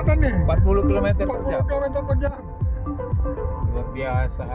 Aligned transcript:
kecepatan 0.00 0.16
nih 0.24 0.34
40 0.48 0.88
km 0.88 1.08
per 1.12 1.38
40 1.44 1.52
jam. 1.52 1.62
km 1.68 1.84
per 2.08 2.16
jam 2.20 2.34
Luar 3.70 3.86
biasa. 3.94 4.46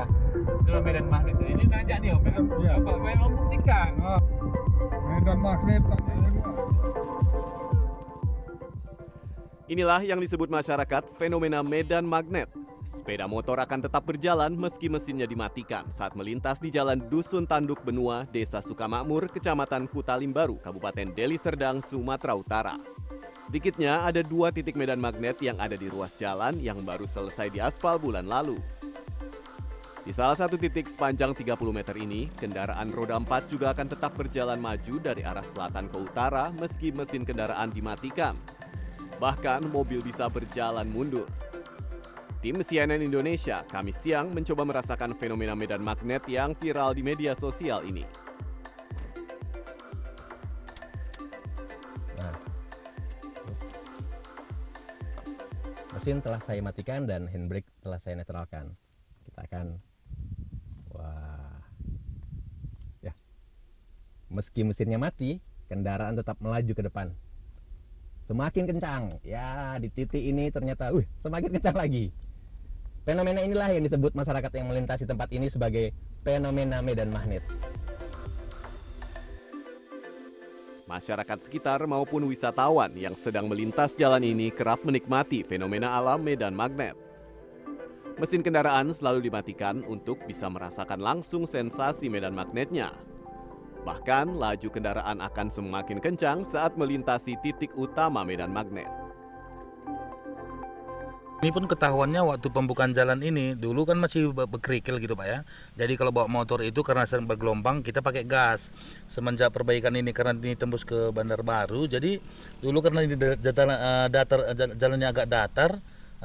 Itulah 0.66 0.82
medan 0.84 1.06
magnet. 1.08 1.36
Ini 1.40 1.66
nanya 1.72 1.96
nih, 2.04 2.10
Om. 2.18 2.24
Iya. 2.60 2.72
Apa 2.82 2.92
pengen 3.00 3.20
Om 3.22 3.32
buktikan? 3.38 3.90
nah, 3.96 4.22
medan 5.08 5.40
magnet 5.40 5.84
Inilah 9.66 10.02
yang 10.06 10.20
disebut 10.22 10.50
masyarakat 10.52 11.04
fenomena 11.16 11.64
medan 11.64 12.04
magnet. 12.06 12.50
Sepeda 12.86 13.26
motor 13.26 13.58
akan 13.58 13.90
tetap 13.90 14.06
berjalan 14.06 14.54
meski 14.54 14.94
mesinnya 14.94 15.26
dimatikan 15.26 15.90
saat 15.90 16.14
melintas 16.14 16.62
di 16.62 16.70
jalan 16.70 17.02
Dusun 17.10 17.50
Tanduk 17.50 17.82
Benua, 17.82 18.30
Desa 18.30 18.62
Sukamakmur, 18.62 19.26
Kecamatan 19.34 19.90
Kutalimbaru, 19.90 20.62
Kabupaten 20.62 21.10
Deli 21.18 21.34
Serdang, 21.34 21.82
Sumatera 21.82 22.38
Utara. 22.38 22.78
Sedikitnya 23.42 24.06
ada 24.06 24.22
dua 24.22 24.54
titik 24.54 24.78
medan 24.78 25.02
magnet 25.02 25.42
yang 25.42 25.58
ada 25.58 25.74
di 25.74 25.90
ruas 25.90 26.14
jalan 26.14 26.62
yang 26.62 26.78
baru 26.86 27.10
selesai 27.10 27.50
diaspal 27.50 27.98
bulan 27.98 28.30
lalu. 28.30 28.62
Di 30.06 30.14
salah 30.14 30.38
satu 30.38 30.54
titik 30.54 30.86
sepanjang 30.86 31.34
30 31.34 31.58
meter 31.74 31.98
ini, 31.98 32.30
kendaraan 32.38 32.94
roda 32.94 33.18
4 33.18 33.50
juga 33.50 33.74
akan 33.74 33.98
tetap 33.98 34.14
berjalan 34.14 34.62
maju 34.62 35.02
dari 35.02 35.26
arah 35.26 35.42
selatan 35.42 35.90
ke 35.90 35.98
utara 35.98 36.54
meski 36.54 36.94
mesin 36.94 37.26
kendaraan 37.26 37.74
dimatikan. 37.74 38.38
Bahkan 39.18 39.74
mobil 39.74 40.06
bisa 40.06 40.30
berjalan 40.30 40.86
mundur. 40.86 41.26
Tim 42.46 42.62
CNN 42.62 43.02
Indonesia 43.02 43.66
Kamis 43.66 44.06
siang 44.06 44.30
mencoba 44.30 44.70
merasakan 44.70 45.18
fenomena 45.18 45.58
medan 45.58 45.82
magnet 45.82 46.30
yang 46.30 46.54
viral 46.54 46.94
di 46.94 47.02
media 47.02 47.34
sosial 47.34 47.82
ini. 47.82 48.06
Nah, 52.22 52.38
mesin 55.98 56.22
telah 56.22 56.38
saya 56.46 56.62
matikan 56.62 57.10
dan 57.10 57.26
handbrake 57.26 57.66
telah 57.82 57.98
saya 57.98 58.22
netralkan. 58.22 58.78
Kita 59.26 59.42
akan, 59.50 59.82
wah, 60.94 61.50
ya, 63.02 63.18
meski 64.30 64.62
mesinnya 64.62 65.02
mati, 65.02 65.42
kendaraan 65.66 66.14
tetap 66.14 66.38
melaju 66.38 66.78
ke 66.78 66.84
depan. 66.86 67.10
Semakin 68.30 68.70
kencang, 68.70 69.18
ya 69.26 69.82
di 69.82 69.90
titik 69.90 70.22
ini 70.22 70.54
ternyata, 70.54 70.94
wih, 70.94 71.10
semakin 71.26 71.50
kencang 71.50 71.82
lagi. 71.82 72.14
Fenomena 73.06 73.38
inilah 73.46 73.70
yang 73.70 73.86
disebut 73.86 74.18
masyarakat 74.18 74.50
yang 74.58 74.66
melintasi 74.66 75.06
tempat 75.06 75.30
ini 75.30 75.46
sebagai 75.46 75.94
fenomena 76.26 76.82
medan 76.82 77.14
magnet. 77.14 77.46
Masyarakat 80.90 81.38
sekitar 81.38 81.86
maupun 81.86 82.26
wisatawan 82.26 82.90
yang 82.98 83.14
sedang 83.14 83.46
melintas 83.46 83.94
jalan 83.94 84.26
ini 84.26 84.50
kerap 84.50 84.82
menikmati 84.82 85.46
fenomena 85.46 85.94
alam 85.94 86.18
medan 86.26 86.58
magnet. 86.58 86.98
Mesin 88.18 88.42
kendaraan 88.42 88.90
selalu 88.90 89.30
dimatikan 89.30 89.86
untuk 89.86 90.26
bisa 90.26 90.50
merasakan 90.50 90.98
langsung 90.98 91.46
sensasi 91.46 92.10
medan 92.10 92.34
magnetnya. 92.34 92.90
Bahkan 93.86 94.34
laju 94.34 94.70
kendaraan 94.74 95.22
akan 95.22 95.54
semakin 95.54 96.02
kencang 96.02 96.42
saat 96.42 96.74
melintasi 96.74 97.38
titik 97.46 97.70
utama 97.78 98.26
medan 98.26 98.50
magnet. 98.50 99.05
Ini 101.46 101.54
pun 101.54 101.70
ketahuannya 101.70 102.26
waktu 102.26 102.50
pembukaan 102.50 102.90
jalan 102.98 103.22
ini 103.22 103.54
dulu 103.54 103.86
kan 103.86 104.02
masih 104.02 104.34
be- 104.34 104.50
berkerikil 104.50 104.98
gitu 104.98 105.14
pak 105.14 105.30
ya. 105.30 105.40
Jadi 105.78 105.94
kalau 105.94 106.10
bawa 106.10 106.26
motor 106.26 106.66
itu 106.66 106.82
karena 106.82 107.06
sering 107.06 107.30
bergelombang 107.30 107.86
kita 107.86 108.02
pakai 108.02 108.26
gas. 108.26 108.74
Semenjak 109.14 109.54
perbaikan 109.54 109.94
ini 109.94 110.10
karena 110.10 110.34
ini 110.34 110.58
tembus 110.58 110.82
ke 110.82 111.14
Bandar 111.14 111.46
Baru, 111.46 111.86
jadi 111.86 112.18
dulu 112.66 112.82
karena 112.82 113.06
ini 113.06 113.14
da- 113.14 113.38
datar, 113.38 113.70
eh, 113.70 114.08
datar 114.10 114.40
eh, 114.42 114.56
jal- 114.58 114.74
jalannya 114.74 115.06
agak 115.06 115.28
datar, 115.30 115.72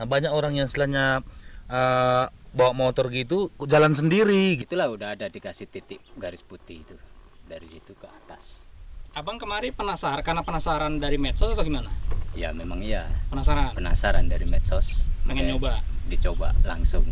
eh, 0.00 0.06
banyak 0.08 0.32
orang 0.32 0.56
yang 0.56 0.72
istilahnya 0.72 1.20
eh, 1.68 2.24
bawa 2.56 2.72
motor 2.72 3.12
gitu 3.12 3.52
jalan 3.68 3.92
sendiri. 3.92 4.64
gitu. 4.64 4.72
itulah 4.72 4.88
udah 4.88 5.20
ada 5.20 5.28
dikasih 5.28 5.68
titik 5.68 6.00
garis 6.16 6.40
putih 6.40 6.80
itu 6.80 6.96
dari 7.44 7.68
situ 7.68 7.92
ke 7.92 8.08
atas 8.08 8.64
Abang 9.12 9.36
kemarin 9.36 9.76
penasaran 9.76 10.24
karena 10.24 10.40
penasaran 10.40 10.96
dari 10.96 11.20
medsos 11.20 11.52
atau 11.52 11.60
gimana? 11.60 11.92
Ya 12.34 12.54
memang 12.54 12.82
iya. 12.82 13.06
Penasaran, 13.30 13.74
penasaran 13.74 14.26
dari 14.30 14.46
medsos. 14.46 15.02
Pengen 15.26 15.56
nyoba. 15.56 15.82
dicoba 16.10 16.50
langsung. 16.66 17.06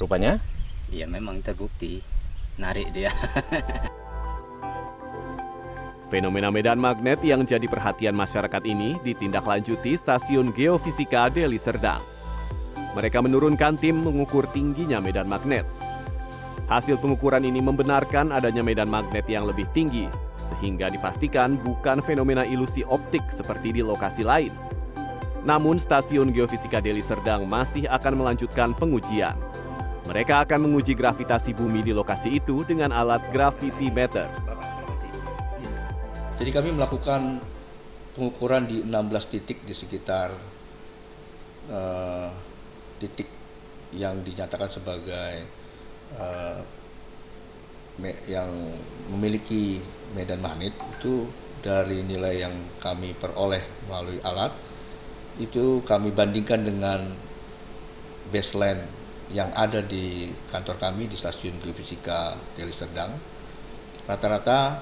Rupanya, 0.00 0.40
ya 0.88 1.04
memang 1.04 1.44
terbukti. 1.44 2.00
Narik 2.56 2.88
dia. 2.96 3.12
Fenomena 6.10 6.50
medan 6.50 6.80
magnet 6.80 7.22
yang 7.22 7.46
jadi 7.46 7.68
perhatian 7.68 8.16
masyarakat 8.16 8.64
ini 8.66 8.98
ditindaklanjuti 9.06 9.94
Stasiun 9.94 10.50
Geofisika 10.50 11.30
Deli 11.30 11.60
Serdang. 11.60 12.02
Mereka 12.98 13.22
menurunkan 13.22 13.78
tim 13.78 14.02
mengukur 14.02 14.50
tingginya 14.50 14.98
medan 14.98 15.30
magnet. 15.30 15.62
Hasil 16.66 16.98
pengukuran 16.98 17.46
ini 17.46 17.62
membenarkan 17.62 18.34
adanya 18.34 18.66
medan 18.66 18.90
magnet 18.90 19.22
yang 19.30 19.46
lebih 19.46 19.70
tinggi, 19.70 20.10
sehingga 20.50 20.90
dipastikan 20.90 21.54
bukan 21.54 22.02
fenomena 22.02 22.42
ilusi 22.42 22.82
optik 22.82 23.22
seperti 23.30 23.70
di 23.70 23.82
lokasi 23.86 24.26
lain. 24.26 24.50
Namun 25.46 25.78
Stasiun 25.80 26.34
Geofisika 26.34 26.82
Deli 26.82 27.00
Serdang 27.00 27.48
masih 27.48 27.88
akan 27.88 28.20
melanjutkan 28.20 28.76
pengujian. 28.76 29.38
Mereka 30.10 30.44
akan 30.44 30.66
menguji 30.66 30.98
gravitasi 30.98 31.54
bumi 31.54 31.86
di 31.86 31.94
lokasi 31.94 32.34
itu 32.42 32.66
dengan 32.66 32.90
alat 32.90 33.22
gravity 33.30 33.88
meter. 33.94 34.26
Jadi 36.40 36.50
kami 36.50 36.74
melakukan 36.74 37.38
pengukuran 38.18 38.66
di 38.66 38.82
16 38.82 39.32
titik 39.32 39.62
di 39.62 39.72
sekitar 39.76 40.34
eh, 41.70 42.28
titik 42.98 43.28
yang 43.94 44.20
dinyatakan 44.20 44.68
sebagai 44.68 45.46
me- 46.18 46.79
yang 48.28 48.48
memiliki 49.10 49.82
medan 50.14 50.40
magnet 50.40 50.72
itu 50.98 51.26
dari 51.60 52.00
nilai 52.06 52.46
yang 52.46 52.54
kami 52.80 53.12
peroleh 53.12 53.60
melalui 53.90 54.22
alat 54.24 54.52
itu 55.36 55.84
kami 55.84 56.12
bandingkan 56.12 56.64
dengan 56.64 57.00
baseline 58.32 58.80
yang 59.30 59.50
ada 59.54 59.84
di 59.84 60.32
kantor 60.50 60.76
kami 60.80 61.06
di 61.06 61.14
stasiun 61.14 61.60
geofisika 61.62 62.34
Deli 62.56 62.74
Serdang 62.74 63.12
rata-rata 64.08 64.80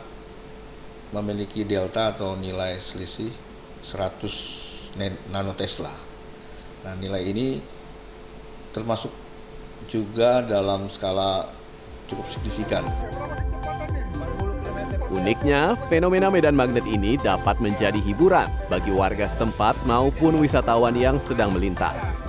memiliki 1.12 1.64
delta 1.64 2.12
atau 2.12 2.36
nilai 2.36 2.76
selisih 2.76 3.32
100 3.80 4.96
nen- 5.00 5.20
nanotesla. 5.32 5.92
Nah, 6.84 6.94
nilai 7.00 7.24
ini 7.28 7.60
termasuk 8.72 9.10
juga 9.88 10.44
dalam 10.44 10.88
skala 10.92 11.48
cukup 12.08 12.26
signifikan. 12.32 12.82
Uniknya, 15.08 15.72
fenomena 15.88 16.28
medan 16.28 16.52
magnet 16.52 16.84
ini 16.84 17.16
dapat 17.16 17.56
menjadi 17.64 17.96
hiburan 17.96 18.48
bagi 18.68 18.92
warga 18.92 19.24
setempat 19.24 19.76
maupun 19.88 20.36
wisatawan 20.36 20.92
yang 20.92 21.16
sedang 21.16 21.48
melintas. 21.56 22.20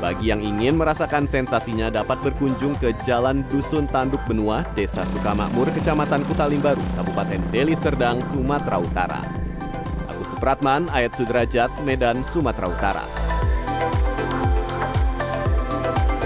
Bagi 0.00 0.32
yang 0.32 0.40
ingin 0.40 0.76
merasakan 0.76 1.28
sensasinya 1.28 1.92
dapat 1.92 2.20
berkunjung 2.24 2.76
ke 2.80 2.96
Jalan 3.08 3.44
Dusun 3.48 3.88
Tanduk 3.88 4.20
Benua, 4.28 4.64
Desa 4.76 5.04
Sukamakmur, 5.04 5.68
Kecamatan 5.72 6.24
Kutalimbaru, 6.28 6.82
Kabupaten 6.96 7.40
Deli 7.48 7.72
Serdang, 7.72 8.20
Sumatera 8.20 8.80
Utara. 8.80 9.20
Agus 10.08 10.32
Supratman, 10.32 10.88
Ayat 10.92 11.16
Sudrajat, 11.16 11.72
Medan, 11.88 12.20
Sumatera 12.20 12.68
Utara. 12.68 13.04